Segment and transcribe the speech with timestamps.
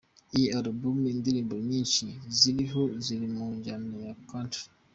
[0.35, 2.05] Iyi album, indirimbo nyinshi
[2.37, 4.65] ziriho ziri mu njyana ya country.